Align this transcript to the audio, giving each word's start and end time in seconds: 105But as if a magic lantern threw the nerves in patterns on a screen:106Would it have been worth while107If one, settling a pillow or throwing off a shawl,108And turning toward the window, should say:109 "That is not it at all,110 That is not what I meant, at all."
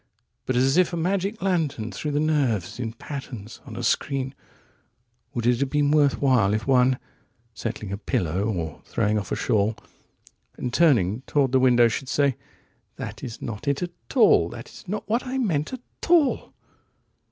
105But 0.47 0.55
as 0.55 0.77
if 0.77 0.91
a 0.93 0.97
magic 0.97 1.43
lantern 1.43 1.91
threw 1.91 2.09
the 2.09 2.19
nerves 2.19 2.79
in 2.79 2.93
patterns 2.93 3.61
on 3.67 3.75
a 3.75 3.83
screen:106Would 3.83 5.45
it 5.45 5.59
have 5.59 5.69
been 5.69 5.91
worth 5.91 6.15
while107If 6.19 6.65
one, 6.65 6.97
settling 7.53 7.91
a 7.91 7.99
pillow 7.99 8.45
or 8.45 8.81
throwing 8.83 9.19
off 9.19 9.31
a 9.31 9.35
shawl,108And 9.35 10.73
turning 10.73 11.21
toward 11.27 11.51
the 11.51 11.59
window, 11.59 11.87
should 11.87 12.09
say:109 12.09 12.35
"That 12.95 13.23
is 13.23 13.43
not 13.43 13.67
it 13.67 13.83
at 13.83 13.91
all,110 14.15 14.57
That 14.57 14.69
is 14.71 14.87
not 14.87 15.07
what 15.07 15.27
I 15.27 15.37
meant, 15.37 15.71
at 15.71 15.81
all." 16.09 16.51